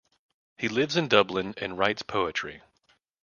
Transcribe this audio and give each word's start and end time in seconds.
He 0.57 0.67
lives 0.67 0.97
in 0.97 1.09
Dublin 1.09 1.53
and 1.57 1.77
writes 1.77 2.01
poetry. 2.01 2.63